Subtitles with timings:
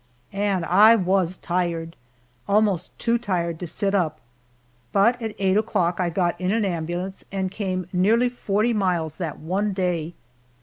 [0.33, 1.95] And I was tired
[2.47, 4.19] almost too tired to sit up,
[4.91, 9.37] but at eight o'clock I got in an ambulance and came nearly forty miles that
[9.37, 10.15] one day!